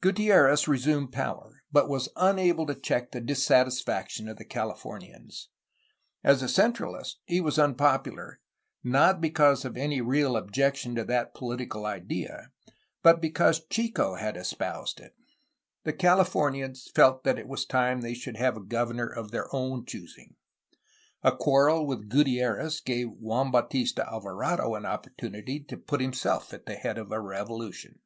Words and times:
Gutierrez 0.00 0.66
resumed 0.66 1.12
power, 1.12 1.62
but 1.70 1.88
was 1.88 2.08
unable 2.16 2.66
to 2.66 2.74
check 2.74 3.12
the 3.12 3.20
dissatisfaction 3.20 4.28
of 4.28 4.36
the 4.36 4.44
Calif 4.44 4.78
ornians. 4.82 5.44
As 6.24 6.42
a 6.42 6.48
centralist 6.48 7.18
he 7.24 7.40
was 7.40 7.56
unpopular, 7.56 8.40
not 8.82 9.20
because 9.20 9.64
of 9.64 9.76
any 9.76 10.00
real 10.00 10.36
objection 10.36 10.96
to 10.96 11.04
that 11.04 11.34
political 11.36 11.86
ideal, 11.86 12.46
but 13.04 13.20
because 13.20 13.64
Chico 13.66 14.16
had 14.16 14.36
espoused 14.36 14.98
it. 14.98 15.14
The 15.84 15.92
Californians 15.92 16.90
felt 16.92 17.22
that 17.22 17.38
it 17.38 17.46
was 17.46 17.64
time 17.64 18.00
they 18.00 18.12
should 18.14 18.38
have 18.38 18.56
a 18.56 18.60
governor 18.66 19.06
of 19.06 19.30
their 19.30 19.46
own 19.54 19.86
choosing. 19.86 20.34
A 21.22 21.30
quarrel 21.30 21.86
with 21.86 22.08
Gutitoez 22.08 22.80
gave 22.84 23.06
Juan 23.10 23.52
Bautista 23.52 24.04
Alvarado 24.04 24.74
an 24.74 24.82
oppor 24.82 25.14
tunity 25.16 25.64
to 25.68 25.76
put 25.76 26.00
himself 26.00 26.52
at 26.52 26.66
the 26.66 26.74
head 26.74 26.98
of 26.98 27.12
a 27.12 27.20
revolution. 27.20 28.00